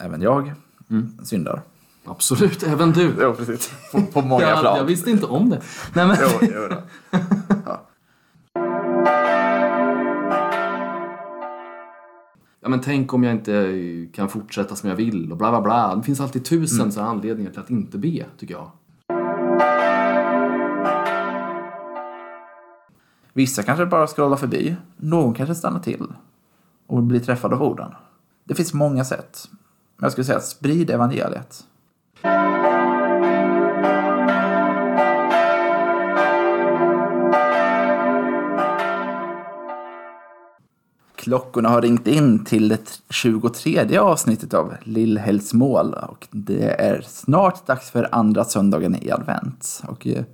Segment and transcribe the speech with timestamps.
[0.00, 0.52] även jag
[1.22, 1.62] syndar.
[2.04, 3.14] Absolut, även du.
[3.20, 3.72] Jo, precis.
[3.92, 4.76] På, på många jag, plan.
[4.76, 5.60] jag visste inte om det.
[5.94, 6.16] Nej, men...
[6.20, 6.82] Jo, jo då.
[12.62, 13.76] Ja, men tänk om jag inte
[14.12, 15.96] kan fortsätta som jag vill och bla bla bla.
[15.96, 18.70] Det finns alltid tusen så här anledningar till att inte be, tycker jag.
[23.32, 24.76] Vissa kanske bara scrollar förbi.
[24.96, 26.06] Någon kanske stannar till
[26.86, 27.92] och blir träffad av orden.
[28.44, 29.48] Det finns många sätt.
[30.00, 31.64] Jag skulle säga sprid evangeliet.
[41.16, 47.90] Klockorna har ringt in till det 23 avsnittet av Lillhällsmål och det är snart dags
[47.90, 49.82] för andra söndagen i advent.
[49.88, 50.24] Och eh,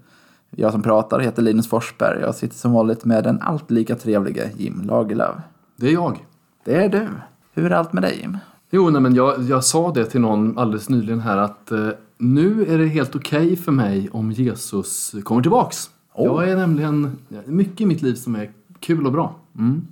[0.51, 2.21] jag som pratar heter Linus Forsberg.
[2.21, 5.37] Jag sitter som vanligt med den allt lika trevlige Jim Lagerlöf.
[5.77, 6.27] Det är jag.
[6.65, 7.09] Det är du.
[7.53, 8.39] Hur är allt med dig Jim?
[8.71, 12.67] Jo, nej, men jag, jag sa det till någon alldeles nyligen här att eh, nu
[12.69, 15.91] är det helt okej för mig om Jesus kommer tillbaks.
[16.17, 18.51] Jag är nämligen mycket i mitt liv som är
[18.81, 19.35] kul och bra.
[19.59, 19.87] Mm.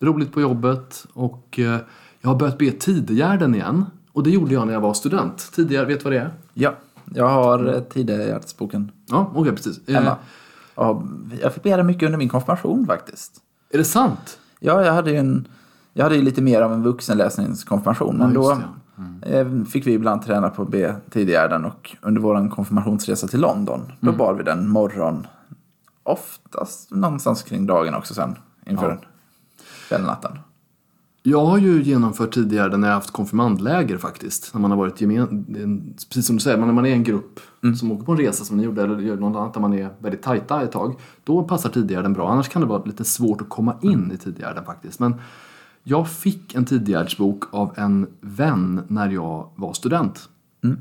[0.00, 1.78] Roligt på jobbet och eh,
[2.20, 3.84] jag har börjat be Tidegärden igen.
[4.12, 5.52] Och det gjorde jag när jag var student.
[5.54, 6.30] Tidigare, vet du vad det är?
[6.54, 6.74] Ja,
[7.14, 9.88] jag har eh, tidigare hjärtsboken Ja, okej precis.
[9.88, 10.16] Eh, hemma.
[10.74, 11.02] Ja,
[11.42, 13.40] jag fick be den mycket under min konfirmation faktiskt.
[13.70, 14.38] är det sant?
[14.60, 15.48] Ja, jag hade ju en,
[15.96, 18.16] jag hade ju lite mer av en vuxenläsningskonfirmation.
[18.16, 18.58] Men då
[19.22, 23.80] eh, fick vi ibland träna på att be tidigärden och under vår konfirmationsresa till London,
[24.00, 24.18] då Mm.
[24.18, 25.26] bad vi den morgon.
[26.02, 28.34] Oftast någonstans kring dagen också sen,
[28.66, 28.98] inför
[29.90, 29.98] Ja.
[29.98, 30.38] natten.
[31.22, 34.54] Jag har ju genomfört tidigare när jag haft konfirmandläger faktiskt.
[34.54, 35.46] När man har varit gemen...
[35.62, 37.40] en- Precis som du säger, när man är en grupp
[37.78, 39.88] som åker på en resa som ni gjorde eller gör något annat där man är
[39.98, 40.94] väldigt tajta ett tag.
[41.24, 42.28] Då passar tidigare bra.
[42.30, 45.00] Annars kan det vara lite svårt att komma in i tidigare faktiskt.
[45.00, 45.14] Men
[45.88, 50.28] jag fick en tidigärdsbok av en vän när jag var student.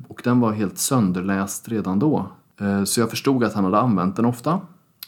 [0.08, 2.28] Och den var helt sönderläst redan då.
[2.60, 4.60] Eh, Så jag förstod att han hade använt den ofta.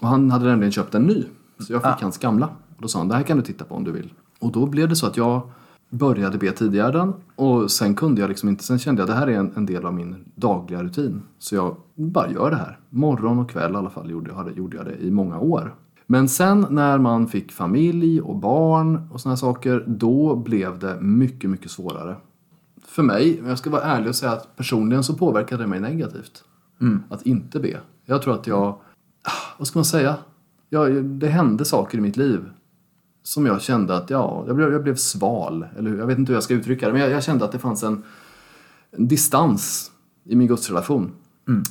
[0.02, 1.24] Och han hade nämligen köpt en ny.
[1.60, 2.46] Så jag fick hans gamla.
[2.46, 4.14] Och då sa han, det här kan du titta på om du vill.
[4.40, 5.42] Och då blev det så att jag
[5.90, 9.40] började be tidigare och sen kunde jag liksom inte, sen kände jag det här är
[9.40, 11.22] en, en del av min dagliga rutin.
[11.40, 12.80] Så jag bara gör det här.
[12.90, 15.76] Morgon och kväll i alla fall gjorde jag, gjorde jag det i många år.
[16.08, 21.02] Men sen när man fick familj och barn och såna här saker, då blev det
[21.02, 22.16] mycket, mycket svårare.
[22.86, 26.44] För mig, jag ska vara ärlig och säga att personligen så påverkade det mig negativt.
[27.10, 27.80] Att inte be.
[28.06, 28.68] Jag tror att jag,
[29.24, 30.16] ah, vad ska man säga?
[30.70, 32.50] Jag, det hände saker i mitt liv
[33.24, 35.66] som jag kände att, ja, jag blev, jag blev sval.
[35.78, 35.98] Eller hur?
[35.98, 37.84] jag vet inte hur jag ska uttrycka det, men jag, jag kände att det fanns
[37.84, 38.04] en,
[38.92, 39.92] en distans
[40.24, 41.12] i min gudsrelation.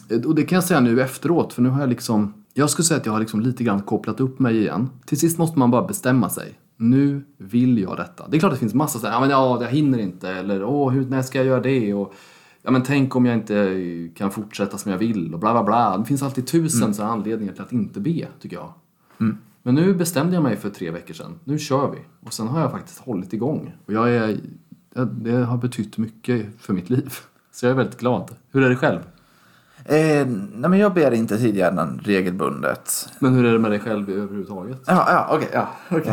[0.09, 2.85] Eh, Och det kan jag säga nu efteråt, för nu har jag liksom, jag skulle
[2.87, 4.91] säga att jag har liksom lite grann kopplat upp mig igen.
[5.07, 6.59] Till sist måste man bara bestämma sig.
[6.77, 8.29] Nu vill jag detta.
[8.29, 10.65] Det är klart att det finns massa sådär, ja men ja, jag hinner inte, eller
[10.65, 11.95] åh, hur, när ska jag göra det?
[11.95, 12.15] Och,
[12.63, 15.99] ja men tänk om jag inte kan fortsätta som jag vill och bla bla bla.
[15.99, 18.73] Det finns alltid tusen så här anledningar till att inte be, tycker jag.
[19.63, 21.39] Men nu bestämde jag mig för tre veckor sedan.
[21.45, 21.99] Nu kör vi.
[22.27, 23.75] Och sen har jag faktiskt hållit igång.
[23.87, 24.41] Och jag är,
[24.95, 27.13] jag- det har betytt mycket för mitt liv.
[27.53, 28.31] Så jag är väldigt glad.
[28.51, 29.01] Hur är det själv?
[29.89, 33.09] Eh, nej, men jag ber inte tidigärden regelbundet.
[33.19, 34.83] Men hur är det med dig själv överhuvudtaget?
[34.87, 36.13] Ja, ja, okej, ja, okej.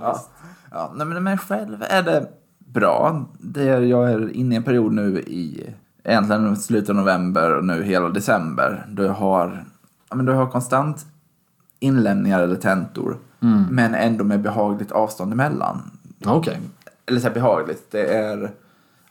[0.00, 0.20] ja,
[0.70, 2.26] ja, nej, men med mig själv är det
[2.58, 3.24] bra.
[3.38, 7.64] Det är, jag är inne i en period nu i egentligen slutet av november och
[7.64, 8.86] nu hela december.
[8.88, 9.64] Då jag har,
[10.10, 11.06] ja, men då jag har konstant
[11.80, 13.16] inlämningar eller tentor.
[13.70, 15.90] Men ändå med behagligt avstånd emellan.
[16.18, 16.60] Ja, Okej.
[17.06, 17.90] Eller så här behagligt.
[17.90, 18.48] Det är, ja,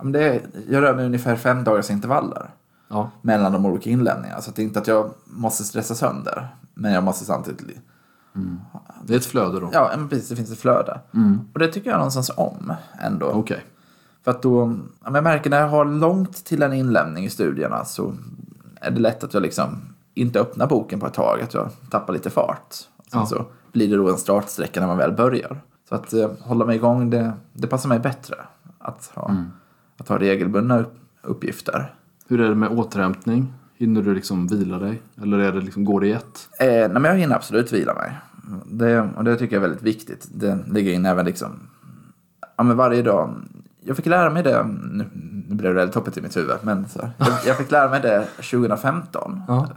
[0.03, 2.50] det är, jag rör mig ungefär fem dagars intervaller
[2.88, 3.09] Ja.
[3.22, 4.41] mellan de olika inlämningarna.
[4.41, 6.47] Så det är inte att jag måste stressa sönder.
[6.73, 7.78] Men jag måste samtidigt...
[9.03, 9.69] Det är ett flöde då.
[9.73, 10.29] Ja, men precis.
[10.29, 11.00] Det finns ett flöde.
[11.53, 13.25] Och det tycker jag någonstans om ändå.
[13.31, 13.66] Okej.
[14.23, 14.78] För att då...
[15.03, 18.13] Jag märker när jag har långt till en inlämning i studierna så
[18.81, 19.81] är det lätt att jag liksom
[20.13, 21.41] inte öppnar boken på ett tag.
[21.41, 22.73] Att jag tappar lite fart.
[22.73, 22.88] Sen
[23.19, 23.25] Ja.
[23.25, 25.62] så blir det då en startsträcka när man väl börjar.
[25.89, 28.36] Så att eh, hålla mig igång, det, det passar mig bättre.
[28.80, 29.36] Att ha,
[29.97, 31.94] att ha regelbundna upp, uppgifter.
[32.27, 33.53] Hur är det med återhämtning?
[33.77, 35.01] Hinner du liksom vila dig?
[35.21, 36.50] Eller är det liksom, går det i ett?
[36.59, 38.12] Eh, nej, men jag hinner absolut vila mig.
[38.65, 40.27] Det, och det tycker jag är väldigt viktigt.
[40.33, 41.59] Det ligger in även liksom,
[42.57, 43.36] ja, men varje dag.
[43.81, 45.06] Jag fick lära mig det, nu,
[45.47, 48.01] nu blev det väldigt toppigt i mitt huvud, men så, jag, jag fick lära mig
[48.01, 49.42] det 2015.
[49.47, 49.69] Ja.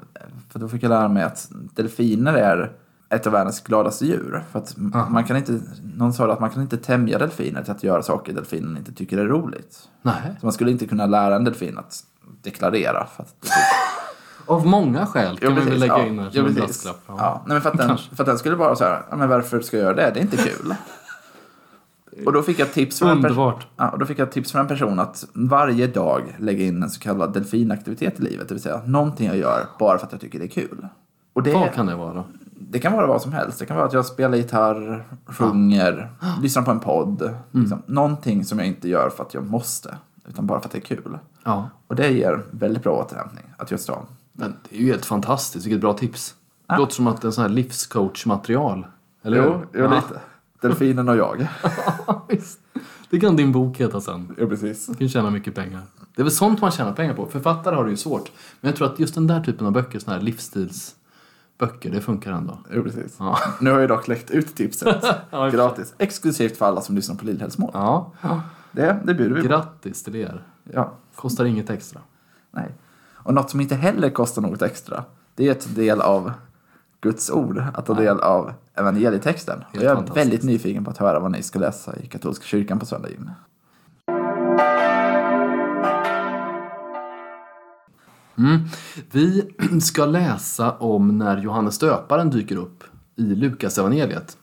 [0.48, 2.72] För då fick jag lära mig att delfiner är
[3.10, 4.44] ett av världens gladaste djur.
[4.52, 4.74] För att
[5.10, 5.60] man kan inte,
[5.96, 9.18] någon sa att man kan inte tämja delfiner till att göra saker delfinen inte tycker
[9.18, 9.88] är roligt.
[10.02, 10.36] Nej.
[10.40, 12.04] Så man skulle inte kunna lära en delfin att
[12.42, 13.06] deklarera.
[13.16, 13.48] För att det
[14.52, 17.00] Av många skäl kan vi väl lägga Ja, in här jo, som en brasklapp.
[17.06, 17.42] Ja.
[17.46, 19.60] nej, men för, att den, för att den skulle vara så här, ja, men varför
[19.60, 20.10] ska jag göra det?
[20.14, 20.74] Det är inte kul.
[22.26, 23.38] Och då fick jag tips från en person.
[23.38, 23.66] Underbart.
[23.76, 26.90] Ja, och då fick jag tips från en person att varje dag lägga in en
[26.90, 28.48] så kallad delfinaktivitet i livet.
[28.48, 30.86] Det vill säga någonting jag gör bara för att jag tycker det är kul.
[31.32, 32.24] Och det, Vad kan det vara?
[32.60, 33.58] Det kan vara vad som helst.
[33.58, 36.10] Det kan vara att jag spelar gitarr, sjunger,
[36.42, 37.22] lyssnar på en podd.
[37.22, 37.36] Mm.
[37.50, 37.82] Liksom.
[37.86, 39.96] Någonting som jag inte gör för att jag måste,
[40.28, 41.18] utan bara för att det är kul.
[41.44, 41.68] Ja.
[41.86, 44.02] Och det ger väldigt bra återhämtning att just ha.
[44.32, 46.34] Men det är ju helt fantastiskt, vilket bra tips.
[46.66, 46.74] Ja.
[46.74, 48.86] Det låter som att det är sån här livscoach-material.
[49.22, 49.94] Eller Jo, jo Ja.
[49.94, 50.20] lite.
[50.60, 51.48] Delfinen och jag.
[53.10, 54.34] Det kan din bok heta sen.
[54.38, 54.86] Ja, precis.
[54.86, 55.80] Du kan tjäna mycket pengar.
[56.14, 57.26] Det är väl sånt man tjänar pengar på.
[57.26, 58.32] Författare har det ju svårt.
[58.60, 60.22] Men jag tror att just den där typen av böcker, såna här
[61.60, 62.58] livsstilsböcker, det funkar ändå.
[62.74, 63.16] Jo, precis.
[63.18, 63.38] Ja.
[63.60, 65.04] Nu har jag dock läckt ut tipset.
[65.52, 65.94] Gratis.
[65.98, 67.70] Exklusivt för alla som lyssnar på Lillhällsmål.
[67.74, 68.12] Ja.
[68.72, 69.48] Det, det bjuder vi på.
[69.48, 70.42] Grattis till er.
[70.72, 72.00] Ja, Kostar inget extra.
[72.50, 72.74] nej.
[73.24, 76.32] Och något som inte heller kostar något extra, det är att ta del av
[77.00, 79.64] Guds ord, att ta del av evangelietexten.
[79.70, 82.78] Och jag är väldigt nyfiken på att höra vad ni ska läsa i katolska kyrkan
[82.78, 83.08] på söndag.
[88.38, 88.58] Mm.
[89.12, 89.44] Vi
[89.80, 92.84] ska läsa om när Johannes döparen dyker upp
[93.16, 94.36] i Lukas evangeliet.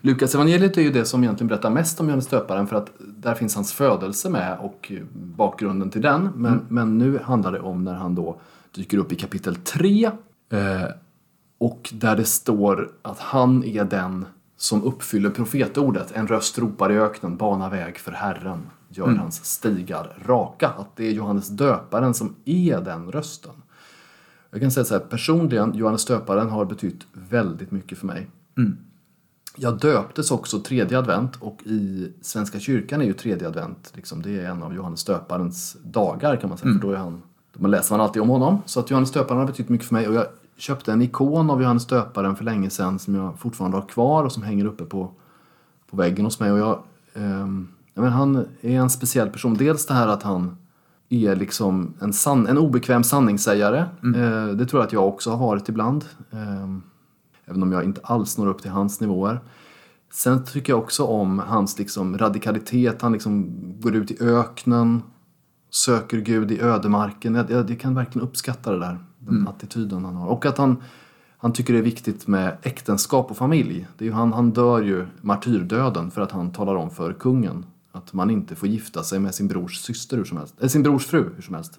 [0.00, 3.34] Lukas evangeliet är ju det som egentligen berättar mest om Johannes döparen för att där
[3.34, 6.30] finns hans födelse med och bakgrunden till den.
[6.36, 8.40] Men, men nu handlar det om när han då
[8.74, 10.12] dyker upp i kapitel 3 eh,
[11.58, 14.24] och där det står att han är den
[14.56, 16.12] som uppfyller profetordet.
[16.12, 18.60] En röst ropar i öknen, bana väg för Herren,
[18.96, 20.68] gör hans stigar raka.
[20.68, 23.54] Att det är Johannes döparen som är den rösten.
[24.50, 28.28] Jag kan säga så här, personligen, Johannes döparen har betytt väldigt mycket för mig.
[29.56, 34.40] Jag döptes också tredje advent och i Svenska kyrkan är ju tredje advent, liksom, det
[34.40, 37.22] är en av Johannes döparens dagar kan man säga, för då är han,
[37.52, 38.62] då läser man alltid om honom.
[38.66, 41.62] Så att Johannes döparen har betytt mycket för mig och jag köpte en ikon av
[41.62, 45.10] Johannes döparen för länge sedan som jag fortfarande har kvar och som hänger uppe på,
[45.90, 46.52] på väggen hos mig.
[46.52, 46.82] Och jag,
[47.14, 49.54] ehm, men han är en speciell person.
[49.54, 50.56] Dels det här att han
[51.08, 53.78] är liksom en, sann, en obekväm sanningssägare.
[54.16, 56.04] Eh, det tror jag att jag också har varit ibland.
[56.30, 56.82] Ehm,
[57.44, 59.40] även om jag inte alls når upp till hans nivåer.
[60.12, 63.02] Sen tycker jag också om hans liksom radikalitet.
[63.02, 63.50] Han liksom
[63.80, 65.02] går ut i öknen,
[65.70, 67.34] söker Gud i ödemarken.
[67.34, 70.28] Jag, jag, jag kan verkligen uppskatta det där, den attityden han har.
[70.28, 70.82] Och att han,
[71.38, 73.86] han tycker det är viktigt med äktenskap och familj.
[73.98, 77.66] Det är ju han, han dör ju martyrdöden för att han talar om för kungen
[77.92, 80.54] att man inte får gifta sig med sin brors syster hur som helst.
[80.58, 81.78] Eller sin brors fru hur som helst.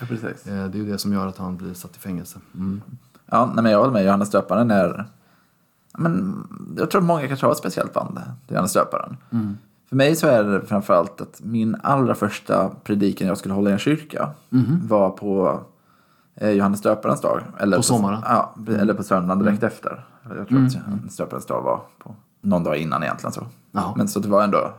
[0.00, 0.46] Ja, precis.
[0.46, 2.38] Eh, Det är ju det som gör att han blir satt i fängelse.
[2.54, 2.82] Mm.
[3.26, 4.04] Ja, nej, men jag håller med.
[4.04, 5.06] Johannes döparen är...
[5.98, 6.46] Men,
[6.78, 8.14] jag tror många kanske har ett speciellt band
[8.46, 9.16] till Johannes döparen.
[9.88, 13.72] För mig så är det framförallt att min allra första predikan jag skulle hålla i
[13.72, 14.30] en kyrka
[14.88, 15.60] var på
[16.34, 17.40] eh, Johannes döparens dag.
[17.58, 18.20] Eller På sommaren?
[18.24, 20.04] Ja, eller på söndagen direkt efter.
[20.36, 23.32] Jag tror att Johannes döparens dag var på någon dag innan egentligen.
[23.32, 23.46] Så.
[23.96, 24.72] Men så det var ändå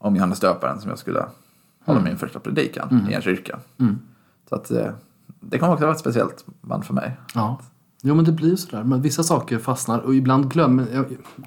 [0.00, 1.24] om Johannes döparen som jag skulle
[1.84, 3.58] hålla min första predikan i en kyrka.
[4.48, 4.90] Så att eh,
[5.40, 7.16] det kommer också vara ett speciellt band för mig.
[7.34, 7.60] Ja.
[8.02, 8.84] Jo men det blir sådär.
[8.84, 11.06] Men vissa saker fastnar och ibland glömmer jag,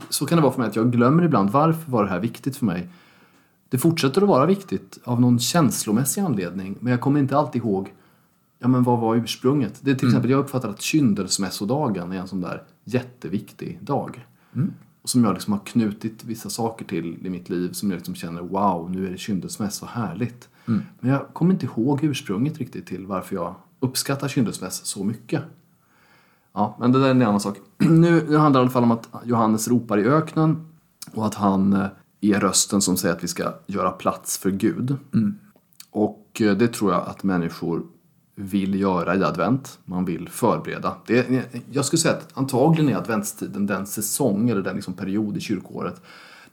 [0.10, 2.58] Så kan det vara för mig att jag glömmer ibland varför var det här viktigt
[2.58, 2.90] för mig.
[3.70, 6.78] Det fortsätter att vara viktigt av någon känslomässig anledning.
[6.80, 7.94] Men jag kommer inte alltid ihåg
[8.60, 9.80] Ja men vad var ursprunget?
[9.82, 14.26] Det är till exempel, jag uppfattar att kyndelsmässodagen är en sån där jätteviktig dag.
[14.52, 14.64] Och
[15.04, 18.42] som jag liksom har knutit vissa saker till i mitt liv som jag liksom känner
[18.42, 20.50] wow, nu är det kyndelsmäss, vad härligt.
[21.00, 25.44] Men jag kommer inte ihåg ursprunget riktigt till varför jag uppskattar kyndelsmäss så mycket.
[26.54, 27.58] Ja, men det där är en annan sak.
[27.78, 30.66] Nu, nu handlar det i alla fall om att Johannes ropar i öknen
[31.14, 31.88] och att han eh,
[32.22, 34.98] är rösten som säger att vi ska göra plats för Gud.
[35.92, 37.84] Och eh, det tror jag att människor
[38.36, 39.80] vill göra i advent.
[39.86, 40.96] Man vill förbereda.
[41.06, 45.38] Det är, jag skulle säga att antagligen är adventstiden den säsong eller den liksom period
[45.38, 46.02] i kyrkåret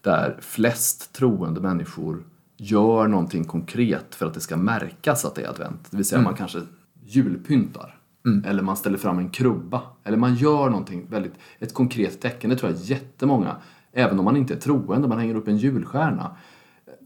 [0.01, 2.25] där flest troende människor
[2.57, 5.91] gör någonting konkret för att det ska märkas att det är advent.
[5.91, 6.61] Det vill säga man kanske
[7.05, 7.97] julpyntar.
[8.45, 9.83] Eller man ställer fram en krubba.
[10.05, 12.51] Eller man gör någonting väldigt, ett konkret tecken.
[12.51, 13.57] Det tror jag jättemånga,
[13.93, 16.37] även om man inte är troende, man hänger upp en julstjärna.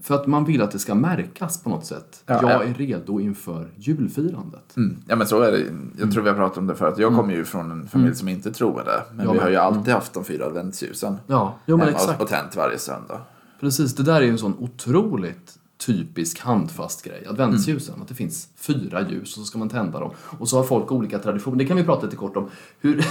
[0.05, 2.23] För att man vill att det ska märkas på något sätt.
[2.27, 2.63] Ja, jag ja.
[2.63, 4.77] är redo inför julfirandet.
[4.77, 4.97] Mm.
[5.09, 5.65] Ja men så är det.
[5.99, 6.95] Jag tror vi har pratat om det förut.
[6.99, 9.03] Jag kommer ju från en familj som inte troende.
[9.13, 11.17] Men Jag vi har ju alltid haft de fyra adventsljusen.
[11.27, 12.23] Ja, jo men hemma exakt.
[12.23, 13.21] Och tänt varje söndag.
[13.61, 17.27] Precis, det där är ju en sån otroligt typisk handfast grej.
[17.29, 20.11] Adventsljusen, att det finns fyra ljus och så ska man tända dem.
[20.39, 21.57] Och så har folk olika traditioner.
[21.57, 22.49] Det kan vi prata lite kort om.
[22.81, 23.05] Hur...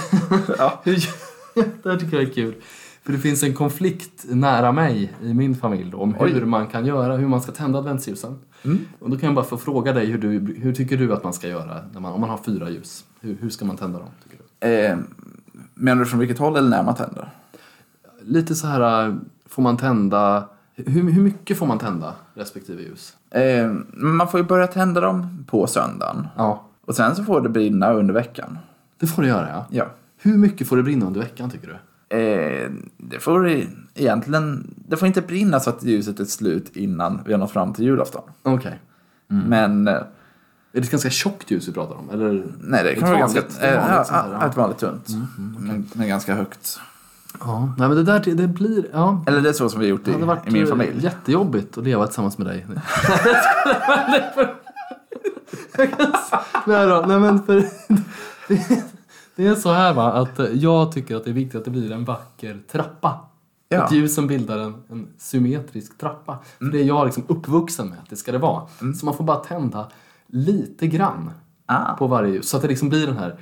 [0.58, 0.80] Ja.
[0.84, 1.08] hur...
[1.82, 2.54] det här tycker jag är kul.
[3.04, 6.32] För det finns en konflikt nära mig i min familj då, om Oj.
[6.32, 8.38] hur man kan göra, hur man ska tända adventsljusen.
[8.98, 11.32] Och då kan jag bara få fråga dig, hur, du, hur tycker du att man
[11.32, 13.04] ska göra när man, om man har fyra ljus?
[13.20, 14.08] Hur, hur ska man tända dem?
[14.24, 14.68] Tycker du?
[14.68, 14.98] Eh,
[15.74, 17.30] menar du från vilket håll eller när man tänder?
[18.22, 19.14] Lite så här,
[19.46, 23.16] får man tända Hur, hur mycket får man tända respektive ljus?
[23.30, 26.28] Eh, man får ju börja tända dem på söndagen.
[26.36, 26.64] Ja.
[26.84, 28.58] Och sen så får det brinna under veckan.
[28.98, 29.66] Det får det göra, ja.
[29.70, 29.86] Ja.
[30.16, 31.76] Hur mycket får det brinna under veckan, tycker du?
[32.18, 33.48] Eh, det får
[33.94, 34.74] egentligen...
[34.88, 37.84] Det får inte brinna så att ljuset är slut innan vi har nått fram till
[37.84, 38.22] julafton.
[38.42, 38.80] Okej.
[39.26, 39.88] Men...
[39.88, 40.04] Eh, Är
[40.72, 42.10] det ett ganska tjockt ljus vi pratar om?
[42.12, 42.44] Eller?
[42.60, 43.66] nej, det Ett kan vara vanligt- ganska...
[43.66, 45.08] ett Eh, vanligt sånt här, ett vanligt tunt.
[45.58, 46.80] men, men ganska högt.
[47.40, 49.24] Ja, nej men det där det blir, ja.
[49.26, 50.92] Eller det är så som vi har gjort i, Det i min eh, familj.
[51.04, 52.66] jättejobbigt att leva tillsammans med dig.
[56.66, 57.64] nej då, nej men för...
[59.36, 61.70] det- är så här va, att eh, jag tycker att det är viktigt att det
[61.70, 63.20] blir en vacker trappa.
[63.68, 63.82] Ja.
[63.82, 66.38] Att ljusen bildar en, en symmetrisk trappa.
[66.58, 68.62] För det är jag liksom uppvuxen med att det ska det vara.
[69.00, 69.88] Så man får bara tända
[70.26, 71.30] lite grann
[71.66, 71.94] Ah.
[71.94, 72.48] på varje ljus.
[72.48, 73.38] Så att det liksom blir den här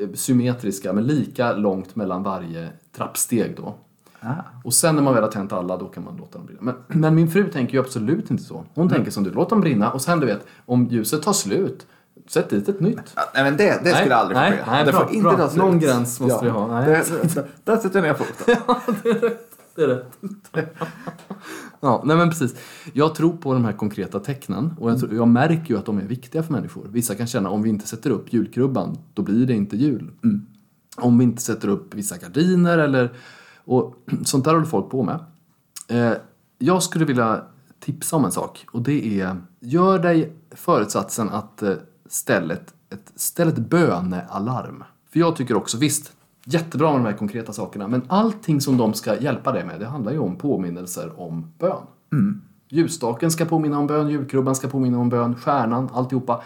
[0.00, 3.74] eh, symmetriska, men lika långt mellan varje trappsteg då.
[4.20, 4.32] Ah.
[4.64, 6.60] Och sen när man väl har tänt alla, då kan man låta dem brinna.
[6.62, 8.64] Men, men min fru tänker ju absolut inte så.
[8.74, 11.86] Hon tänker som du, låt dem brinna och sen du vet, om ljuset tar slut,
[12.28, 13.12] sätt dit ett nytt.
[13.16, 14.70] Ja, Nej men det, det skulle Nej, aldrig få ske.
[14.70, 15.48] nej, det bra, får inte bra.
[15.48, 15.56] ta.
[15.56, 16.80] Någon gräns måste vi ha.
[16.80, 16.86] Nej.
[16.86, 18.56] Det, det, där sätter jag ner foten.
[19.74, 20.18] Det är rätt.
[21.80, 22.54] ja, nej men precis.
[22.92, 25.98] Jag tror på de här konkreta tecknen och jag, tror, jag märker ju att de
[25.98, 26.86] är viktiga för människor.
[26.90, 30.10] Vissa kan känna om vi inte sätter upp julkrubban, då blir det inte jul.
[30.96, 33.12] Om vi inte sätter upp vissa gardiner eller...
[33.64, 35.18] Och sånt där håller folk på med.
[35.88, 36.12] Eh,
[36.58, 37.44] jag skulle vilja
[37.80, 41.74] tipsa om en sak och det är gör dig förutsatsen att eh,
[42.12, 44.84] ställ ett, ett, ställ ett bönealarm.
[45.10, 46.12] För jag tycker också, visst,
[46.44, 49.86] jättebra med de här konkreta sakerna men allting som de ska hjälpa dig med det
[49.86, 51.82] handlar ju om påminnelser om bön.
[52.68, 56.42] Ljusstaken ska påminna om bön, julkrubban ska påminna om bön, stjärnan, alltihopa.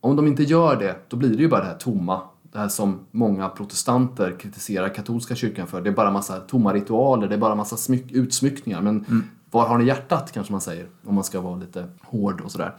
[0.00, 2.20] Om de inte gör det, då blir det ju bara det här tomma.
[2.42, 5.80] Det här som många protestanter kritiserar katolska kyrkan för.
[5.80, 8.80] Det är bara massa tomma ritualer, det är bara massa smyck, utsmyckningar.
[8.80, 9.04] Men
[9.50, 12.74] var har ni hjärtat, kanske man säger, om man ska vara lite hård och sådär.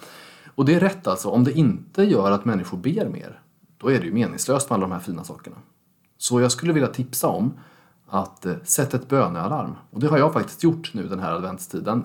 [0.57, 3.41] Och det är rätt alltså, om det inte gör att människor ber mer,
[3.77, 5.55] då är det ju meningslöst med alla de här fina sakerna.
[6.17, 7.53] Så jag skulle vilja tipsa om
[8.07, 9.75] att eh, sätta ett bönealarm.
[9.91, 12.03] Och det har jag faktiskt gjort nu den här adventstiden.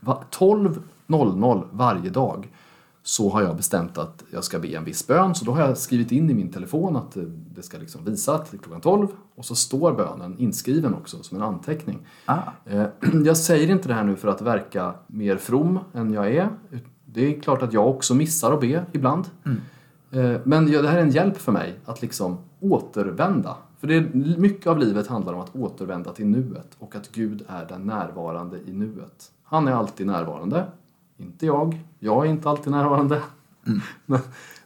[0.00, 2.52] Va- 12.00 varje dag
[3.02, 5.34] så har jag bestämt att jag ska be en viss bön.
[5.34, 7.22] Så då har jag skrivit in i min telefon att eh,
[7.54, 11.22] det ska liksom visa att det är klockan 12 och så står bönen inskriven också
[11.22, 11.98] som en anteckning.
[12.26, 12.38] Ah.
[12.64, 12.86] Eh,
[13.24, 16.48] Jag säger inte det här nu för att verka mer from än jag är.
[17.14, 19.26] Det är klart att jag också missar att be ibland.
[20.10, 23.56] Eh, Men det här är en hjälp för mig att liksom återvända.
[23.78, 27.44] För det är, mycket av livet handlar om att återvända till nuet och att Gud
[27.48, 29.32] är den närvarande i nuet.
[29.44, 30.66] Han är alltid närvarande.
[31.16, 31.80] Inte jag.
[31.98, 33.22] Jag är inte alltid närvarande.
[34.06, 34.20] Men,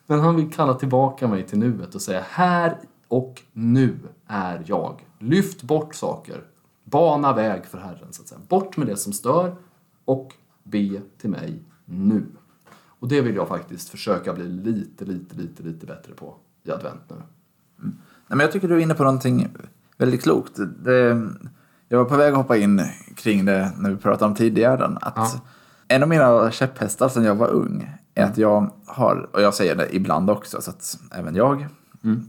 [0.06, 2.78] men han vill kalla tillbaka mig till nuet och säga här
[3.08, 5.06] och nu är jag.
[5.18, 6.42] Lyft bort saker.
[6.84, 8.40] Bana väg för Herren, så att säga.
[8.48, 9.56] Bort med det som stör
[10.04, 12.26] och be till mig nu.
[13.00, 17.00] Och det vill jag faktiskt försöka bli lite, lite, lite, lite bättre på i advent
[17.08, 17.16] nu.
[17.76, 17.92] Nej,
[18.26, 19.48] men jag tycker du är inne på någonting
[19.96, 20.52] väldigt klokt.
[20.84, 21.28] Det,
[21.88, 22.82] jag var på väg att hoppa in
[23.16, 24.84] kring det när vi pratade om tidigare.
[25.00, 25.40] Att Ja.
[25.90, 29.76] En av mina käpphästar sedan jag var ung är att jag har, och jag säger
[29.76, 31.66] det ibland också, så att även jag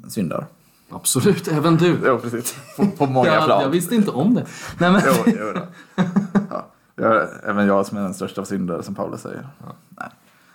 [0.07, 0.45] syndar.
[0.89, 1.97] Absolut, även du.
[2.05, 2.55] Jo, precis.
[2.77, 3.61] På, på många jag, plan.
[3.61, 4.45] jag visste inte om det.
[4.79, 5.61] Nej, men, Jo, jo.
[6.99, 9.47] Jag, även jag som är den största av syndare, som Paulus säger.
[9.89, 10.09] Nej.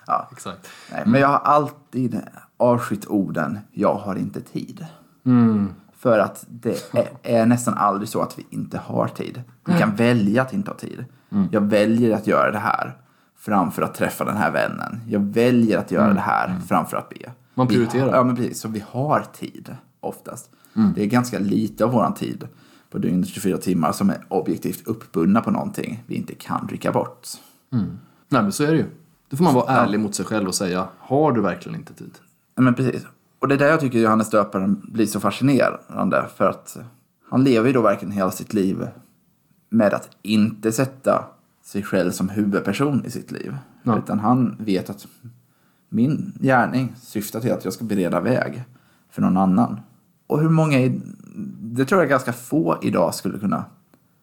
[0.07, 0.29] Ja.
[0.31, 0.69] Exakt.
[0.91, 2.21] Nej, men jag har alltid
[2.57, 4.85] avskytt orden “jag har inte tid”.
[5.97, 9.41] För att det är, är nästan aldrig så att vi inte har tid.
[9.65, 11.05] Vi kan välja att inte ha tid.
[11.51, 12.97] Jag väljer att göra det här
[13.37, 15.01] framför att träffa den här vännen.
[15.07, 17.31] Jag väljer att göra det här framför att be.
[17.53, 18.05] Man prioriterar.
[18.05, 18.59] har, ja, men precis.
[18.59, 20.49] Så vi har tid oftast.
[20.95, 22.47] Det är ganska lite av våran tid
[22.95, 27.27] på dygnets 24 timmar som är objektivt uppbundna på någonting vi inte kan rycka bort.
[28.29, 28.85] Nej, men så är det ju.
[29.29, 32.11] Då får man vara ärlig mot sig själv och säga, har du verkligen inte tid?
[32.55, 33.05] Ja, men precis.
[33.39, 36.25] Och det är där jag tycker Johannes döparen blir så fascinerande.
[36.37, 36.77] För att
[37.29, 38.87] han lever ju då verkligen hela sitt liv
[39.69, 41.25] med att inte sätta
[41.63, 43.57] sig själv som huvudperson i sitt liv.
[43.83, 43.97] Ja.
[43.97, 45.07] Utan han vet att
[45.89, 48.63] min gärning syftar till att jag ska bereda väg
[49.09, 49.79] för någon annan.
[50.27, 51.01] Och hur många, i-
[51.59, 53.65] det tror jag ganska få idag skulle kunna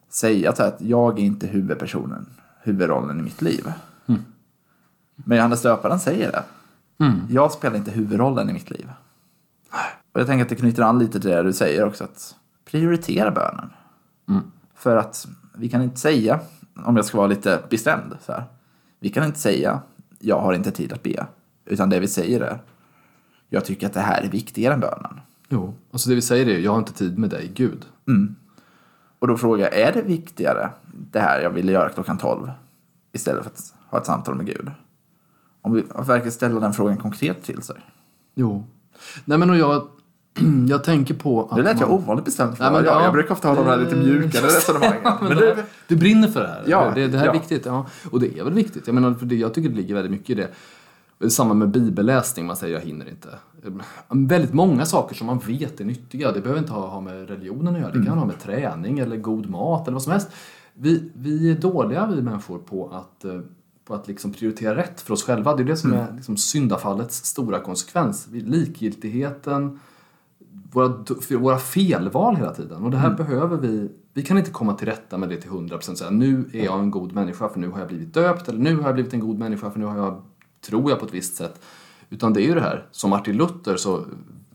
[0.09, 2.25] säga att jag är inte huvudpersonen,
[2.61, 3.73] huvudrollen i mitt liv.
[5.15, 6.43] Men Johannes döparen säger det.
[7.29, 8.89] Jag spelar inte huvudrollen i mitt liv.
[10.13, 13.31] Och jag tänker att det knyter an lite till det du säger också, att prioritera
[13.31, 13.69] bönen.
[14.75, 16.39] För att vi kan inte säga,
[16.75, 18.43] om jag ska vara lite bestämd, så här.
[18.99, 19.81] vi kan inte säga
[20.19, 21.27] jag har inte tid att be.
[21.65, 22.59] Utan det vi säger är,
[23.49, 25.19] jag tycker att det här är viktigare än bönen.
[25.53, 25.73] Jo.
[25.91, 27.85] Alltså det vi säger är, jag har inte tid med dig, Gud.
[29.19, 30.69] Och då frågar jag, är det viktigare
[31.11, 32.51] det här jag ville göra klockan 12
[33.11, 34.71] istället för att ha ett samtal med Gud.
[35.61, 37.75] Om vi verkligen ställer den frågan konkret till sig.
[38.35, 38.65] Jo.
[39.25, 39.87] Nej men och jag,
[40.67, 42.63] jag tänker på att Det lät jag man- ovanligt bestämt för.
[42.63, 43.03] Nej, men jag, ja.
[43.03, 45.01] jag brukar ofta ha de här lite mjukare resonemangen.
[45.21, 46.63] Men du, det, du brinner för det här.
[46.65, 47.39] Ja, det, det här är ja.
[47.39, 47.65] viktigt.
[47.65, 47.85] Ja.
[48.11, 48.87] Och det är väl viktigt.
[48.87, 50.49] Jag, menar, för det, jag tycker det ligger väldigt mycket i det.
[51.29, 53.29] Samma med bibelläsning, man säger jag hinner inte.
[54.09, 56.31] Väldigt många saker som man vet är nyttiga.
[56.31, 57.91] Det behöver inte ha, ha med religionen att göra.
[57.91, 60.29] Det kan ha med träning eller god mat eller vad som helst.
[60.73, 63.39] Vi, vi är dåliga vi människor på att, eh,
[63.85, 65.55] på att liksom prioritera rätt för oss själva.
[65.55, 68.27] Det är det som är liksom syndafallets stora konsekvens.
[68.31, 69.79] Likgiltigheten,
[70.71, 71.05] våra,
[71.39, 72.83] våra felval hela tiden.
[72.83, 73.89] Och det här behöver vi.
[74.13, 76.79] Vi kan inte komma till rätta med det till 100% och säga nu är jag
[76.79, 79.19] en god människa för nu har jag blivit döpt eller nu har jag blivit en
[79.19, 80.21] god människa för nu har jag,
[80.65, 81.61] tror jag på ett visst sätt.
[82.09, 84.05] Utan det är ju det här som Martin Luther så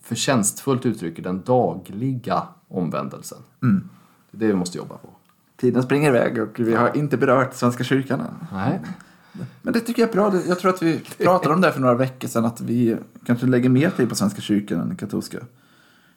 [0.02, 3.38] förtjänstfullt uttrycker den dagliga omvändelsen.
[4.30, 5.08] Det är det vi måste jobba på.
[5.56, 8.46] tiden springer iväg och vi har inte berört Svenska kyrkan än.
[8.52, 8.80] Nej.
[9.62, 10.40] Men det tycker jag är bra.
[10.48, 12.44] Jag tror att vi pratade om det för några veckor sedan.
[12.44, 12.96] Att vi
[13.26, 15.38] kanske lägger mer tid på Svenska kyrkan än katolska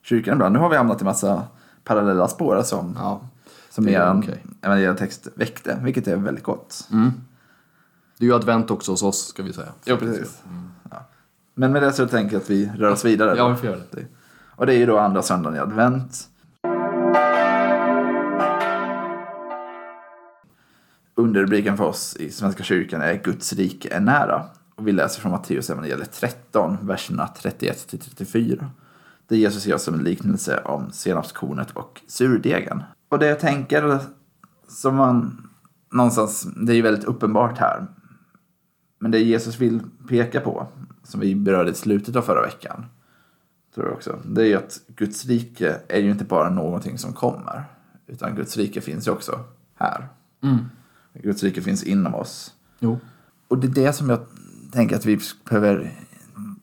[0.01, 0.53] kyrkan ibland.
[0.53, 1.43] Nu har vi hamnat i massa
[1.83, 3.21] parallella spår som, Ja.
[3.69, 4.43] som er okej.
[4.62, 5.79] evangelietext väckte.
[5.83, 6.88] Vilket är väldigt gott.
[8.22, 9.68] Det är ju advent också hos oss ska vi säga.
[9.84, 10.44] Ja, precis.
[10.92, 11.10] Ja.
[11.54, 13.38] Men med det så tänker jag att vi rör oss vidare.
[13.38, 14.06] Ja, vi får göra det.
[14.56, 16.30] Och det är ju då andra söndagen i advent.
[21.16, 24.46] Underrubriken för oss i Svenska kyrkan är Guds rike är nära.
[24.75, 28.70] Och vi läser från Matteus evangeliet 13, verserna 31 till 34.
[29.28, 32.84] Där Jesus ger oss en liknelse om senapskornet och surdegen.
[33.10, 34.00] Och det jag tänker
[34.68, 35.48] som man
[35.92, 37.88] någonstans, det är ju väldigt uppenbart här.
[39.01, 40.67] Men det Jesus vill peka på,
[41.03, 42.86] som vi berörde i slutet av förra veckan,
[43.75, 44.20] tror jag också.
[44.25, 47.63] Det är ju att Guds rike är ju inte bara någonting som kommer.
[48.08, 49.39] Utan Guds rike finns ju också
[49.75, 50.08] här.
[51.13, 52.53] Guds rike finns inom oss.
[52.79, 53.00] Jo.
[53.48, 54.19] Och det är det som jag
[54.71, 55.91] tänker att vi behöver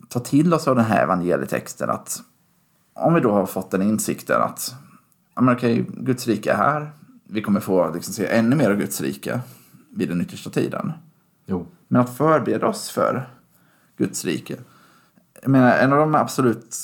[0.08, 1.90] ta till oss av den här evangelietexten.
[1.90, 2.22] Att
[2.92, 4.74] om vi då har fått den insikten att
[5.34, 6.90] ja, men okej, Guds rike är här.
[7.24, 9.40] Vi kommer få liksom, se ännu mer av Guds rike
[9.90, 10.92] vid den yttersta tiden.
[11.46, 11.66] Jo.
[11.88, 13.28] Men att förbereda oss för
[13.96, 14.56] Guds rike.
[15.42, 16.76] Jag menar, en av de absolut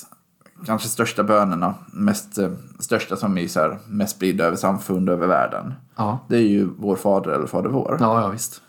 [0.65, 5.27] kanske största bönerna, mest, eh, största som är så här, mest spridda över samfund över
[5.27, 5.73] världen.
[5.95, 6.19] Ja.
[6.29, 7.97] Det är ju vår fader eller fader vår.
[7.99, 8.61] Ja, ja visst.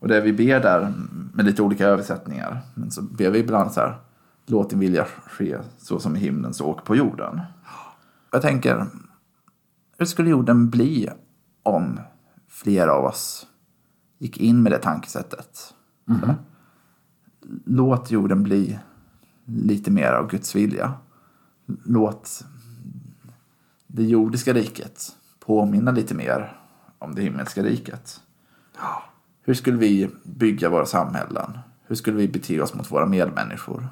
[0.00, 0.92] Och det vi ber där
[1.34, 2.60] med lite olika översättningar.
[2.74, 3.96] Men så ber vi ibland så här.
[4.46, 7.40] Låt din vilja ske så som i himlen så och på jorden.
[8.30, 8.86] Jag tänker.
[9.98, 11.10] Hur skulle jorden bli
[11.62, 12.00] om
[12.48, 13.46] flera av oss
[14.18, 15.74] gick in med det tankesättet?
[16.08, 16.34] Så,
[17.64, 18.78] Låt jorden bli
[19.44, 20.94] lite mer av Guds vilja.
[21.84, 22.44] Låt
[23.86, 26.56] det jordiska riket påminna lite mer
[26.98, 28.20] om det himmelska riket.
[29.42, 31.58] Hur skulle vi bygga våra samhällen?
[31.86, 33.88] Hur skulle vi bete oss mot våra medmänniskor?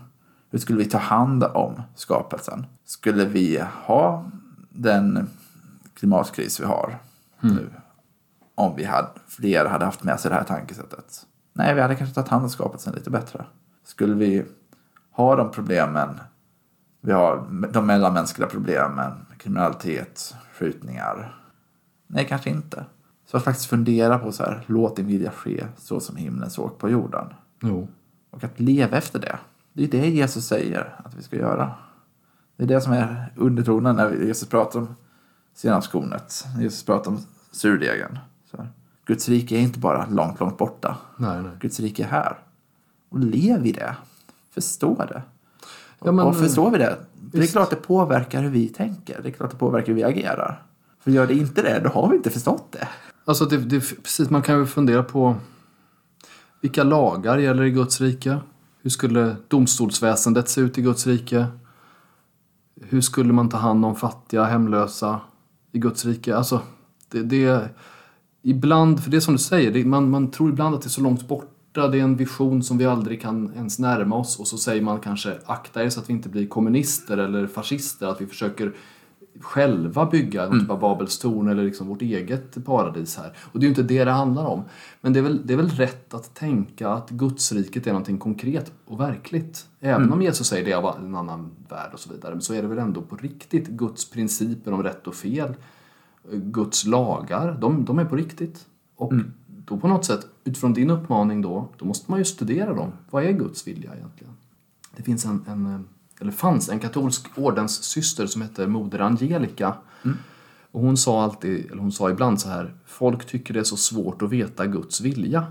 [0.50, 2.66] Hur skulle vi ta hand om skapelsen?
[2.84, 4.30] Skulle vi ha
[4.70, 5.28] den
[5.94, 6.98] klimatkris vi har
[7.40, 7.70] nu?
[8.54, 11.26] Om vi hade, fler hade haft med sig det här tankesättet.
[11.56, 13.44] Nej, vi hade kanske tagit hand om skapelsen lite bättre.
[13.84, 14.44] Skulle vi
[15.10, 16.20] ha de problemen
[17.00, 21.40] vi har, de mellanmänskliga problemen, kriminalitet, skjutningar.
[22.06, 22.84] Nej, kanske inte.
[23.26, 26.78] Så att faktiskt fundera på så här, låt din vilja ske så som himlen såg
[26.78, 27.26] på jorden.
[27.60, 27.88] Jo.
[28.30, 29.38] Och att leva efter det.
[29.72, 31.74] Det är det Jesus säger att vi ska göra.
[32.56, 34.96] Det är det som är undertonen när Jesus pratar om
[35.54, 36.44] senapskornet.
[36.58, 37.18] Jesus pratar om
[37.50, 38.18] surdegen.
[38.50, 38.68] Så här.
[39.06, 40.96] Guds rike är inte bara långt, långt borta.
[41.16, 41.52] Nej, nej.
[41.60, 42.38] Guds rike är här.
[43.08, 43.96] Och lev i det.
[44.50, 45.22] Förstå det.
[46.04, 46.96] Ja, men- och förstår vi det,
[47.32, 49.22] det är klart det påverkar hur vi tänker.
[49.22, 50.62] Det är klart det påverkar hur vi agerar.
[51.00, 52.88] För gör det inte det, då har vi inte förstått det.
[53.24, 55.34] Alltså det, det, precis, man kan ju fundera på
[56.60, 58.38] vilka lagar gäller i Guds rike?
[58.82, 61.46] Hur skulle domstolsväsendet se ut i Guds rike?
[62.82, 65.20] Hur skulle man ta hand om fattiga, hemlösa
[65.72, 66.36] i Guds rike?
[66.36, 66.60] Alltså,
[67.08, 67.68] det, det
[68.46, 70.90] ibland, för det är som du säger, det, man, man tror ibland att det är
[70.90, 74.46] så långt borta, det är en vision som vi aldrig kan ens närma oss och
[74.46, 78.20] så säger man kanske akta er så att vi inte blir kommunister eller fascister, att
[78.20, 78.72] vi försöker
[79.40, 83.32] själva bygga någon typ av Babels torn eller liksom vårt eget paradis här.
[83.52, 84.62] Och det är ju inte det det handlar om.
[85.00, 88.72] Men det är väl, det är väl rätt att tänka att Gudsriket är någonting konkret
[88.86, 89.66] och verkligt.
[89.80, 92.62] Även om Jesus säger det är av en annan värld och så vidare, så är
[92.62, 95.54] det väl ändå på riktigt Guds principer om rätt och fel,
[96.32, 98.66] Guds lagar, de, de är på riktigt.
[98.96, 99.12] Och
[99.46, 102.92] då på något sätt, utifrån din uppmaning då, då måste man ju studera dem.
[103.10, 104.32] Vad är Guds vilja egentligen?
[104.96, 105.84] Det finns en, en
[106.20, 109.76] eller fanns en katolsk ordenssyster som hette Moder Angelica.
[110.70, 113.76] Och hon sa alltid, eller hon sa ibland så här, folk tycker det är så
[113.76, 115.46] svårt att veta Guds vilja.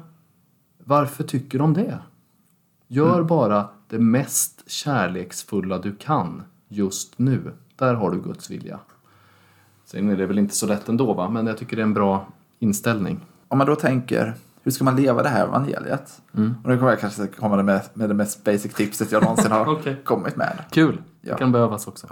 [0.83, 1.99] Varför tycker de det?
[2.87, 7.53] Gör bara det mest kärleksfulla du kan just nu.
[7.75, 8.79] Där har du Guds vilja.
[9.85, 11.93] Sen är det väl inte så lätt ändå va, men jag tycker det är en
[11.93, 12.27] bra
[12.59, 13.19] inställning.
[13.47, 16.21] Om man då tänker, hur ska man leva det här evangeliet?
[16.31, 19.67] Och nu kommer jag kanske komma med, med det mest basic tipset jag någonsin har
[19.73, 20.01] Okej.
[20.03, 20.63] kommit med.
[20.69, 21.01] Kul!
[21.21, 21.33] Ja.
[21.33, 22.07] Det kan behövas också.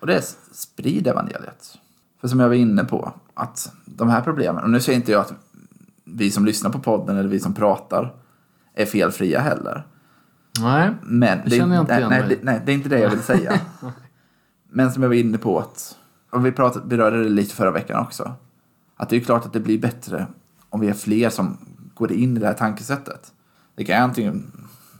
[0.00, 1.78] Och det är sprid evangeliet.
[2.20, 5.20] För som jag var inne på, att de här problemen, och nu säger inte jag
[5.20, 5.32] att
[6.04, 8.14] vi som lyssnar på podden eller vi som pratar
[8.74, 9.86] är felfria heller.
[10.60, 12.98] Nej, Men Det känner jag inte nej, igen nej, det, nej, det är inte det
[12.98, 13.60] jag vill säga.
[14.70, 15.96] Men som jag var inne på, att,
[16.30, 18.32] och vi pratade, berörde det lite förra veckan också,
[18.96, 20.26] att det är klart att det blir bättre
[20.70, 21.56] om vi är fler som
[21.94, 23.32] går in i det här tankesättet.
[23.74, 24.52] Det kan antingen,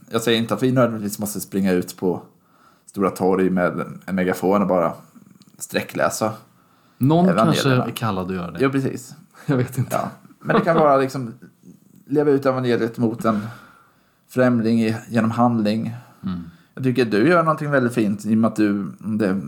[0.09, 2.21] jag säger inte att vi nödvändigtvis måste springa ut på
[2.85, 4.93] Stora torg med en megafon och bara
[5.57, 6.33] sträckläsa.
[6.97, 8.59] någon kanske är kallad att göra det.
[8.61, 9.15] Jo, precis.
[9.45, 9.95] Jag vet inte.
[9.95, 10.09] Ja.
[10.39, 11.33] Men det kan vara liksom
[12.05, 13.47] leva ut evangeliet mot en
[14.29, 15.95] främling genom handling.
[16.73, 19.41] Jag tycker att du gör någonting väldigt fint i och med att du, det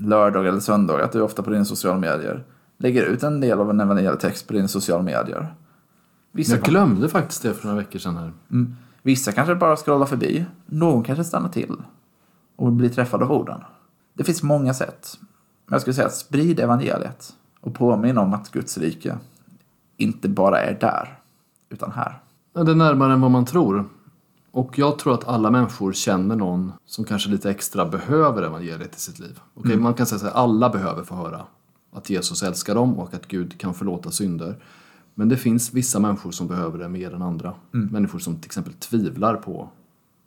[0.00, 2.44] lördag eller söndag, att du ofta på dina sociala medier
[2.78, 5.54] lägger ut en del av en evangelietext på dina sociala medier.
[6.32, 8.32] Vissa, Jag glömde faktiskt det för några veckor sedan här.
[8.50, 11.76] mm, vissa kanske bara scrollar förbi, någon kanske stannar till
[12.56, 13.60] och blir träffad av orden.
[14.14, 15.18] Det finns många sätt.
[15.66, 19.16] Men jag skulle säga att sprid evangeliet och påminn om att Guds rike
[19.96, 21.18] inte bara är där,
[21.68, 22.18] utan här.
[22.54, 23.88] Ja, Det är närmare än vad man tror.
[24.52, 29.00] Och jag tror att alla människor känner någon som kanske lite extra behöver evangeliet i
[29.00, 29.40] sitt liv.
[29.54, 31.46] Okej, man kan säga här, alla behöver få höra
[31.92, 34.62] att Jesus älskar dem och att Gud kan förlåta synder.
[35.14, 37.54] Men det finns vissa människor som behöver det mer än andra.
[37.70, 39.68] Människor som till exempel tvivlar på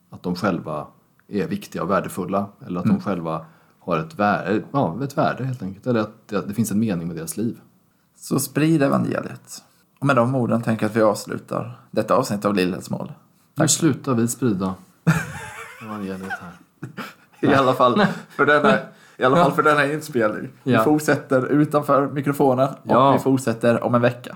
[0.10, 0.88] att de själva
[1.28, 2.50] är viktiga och värdefulla.
[2.66, 3.46] Eller att de själva
[3.80, 5.88] har ett värde, ja, ett värde helt enkelt.
[5.88, 7.60] Eller att det, det finns en mening med deras liv.
[8.16, 9.64] Så sprid evangeliet.
[10.00, 13.12] Och med de orden tänker jag att vi avslutar detta avsnitt av Lillhällsmål.
[13.58, 14.74] Nu slutar vi sprida
[15.82, 16.52] evangeliet här.
[17.52, 18.74] I alla fall för denna,
[19.18, 20.50] i alla fall för denna inspelning.
[20.64, 20.80] Ja.
[20.80, 23.12] Vi fortsätter utanför mikrofonen och Ja.
[23.14, 24.36] vi fortsätter om en vecka.